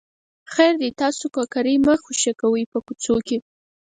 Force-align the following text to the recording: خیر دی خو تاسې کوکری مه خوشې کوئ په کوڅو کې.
خیر 0.53 0.73
دی 0.81 0.89
خو 0.93 0.97
تاسې 1.01 1.25
کوکری 1.35 1.75
مه 1.85 1.95
خوشې 2.03 2.31
کوئ 2.41 2.63
په 2.71 2.79
کوڅو 2.85 3.15
کې. 3.27 3.37